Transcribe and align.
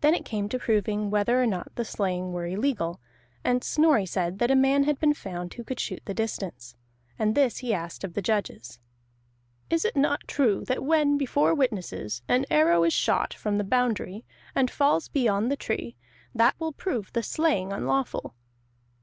Then 0.00 0.14
it 0.14 0.24
came 0.24 0.48
to 0.48 0.58
proving 0.58 1.10
whether 1.10 1.42
or 1.42 1.46
not 1.46 1.74
the 1.74 1.84
slaying 1.84 2.32
were 2.32 2.46
illegal, 2.46 3.02
and 3.44 3.62
Snorri 3.62 4.06
said 4.06 4.38
that 4.38 4.50
a 4.50 4.56
man 4.56 4.84
had 4.84 4.98
been 4.98 5.12
found 5.12 5.52
who 5.52 5.62
could 5.62 5.78
shoot 5.78 6.00
the 6.06 6.14
distance. 6.14 6.74
And 7.18 7.34
this 7.34 7.58
he 7.58 7.74
asked 7.74 8.02
of 8.02 8.14
the 8.14 8.22
judges: 8.22 8.78
"Is 9.68 9.84
it 9.84 9.94
not 9.94 10.26
true 10.26 10.64
that 10.68 10.82
when, 10.82 11.18
before 11.18 11.52
witnesses, 11.54 12.22
an 12.28 12.46
arrow 12.50 12.82
is 12.84 12.94
shot 12.94 13.34
from 13.34 13.58
the 13.58 13.62
boundary 13.62 14.24
and 14.54 14.70
falls 14.70 15.08
beyond 15.08 15.52
the 15.52 15.56
tree, 15.56 15.96
that 16.34 16.58
will 16.58 16.72
prove 16.72 17.12
the 17.12 17.22
slaying 17.22 17.74
unlawful?" 17.74 18.34